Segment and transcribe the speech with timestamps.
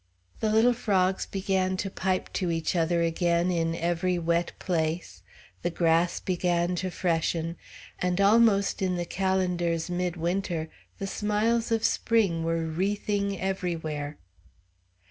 [0.39, 5.21] The little frogs began to pipe to each other again in every wet place,
[5.61, 7.55] the grass began to freshen,
[7.99, 14.17] and almost in the calendar's midwinter the smiles of spring were wreathing everywhere.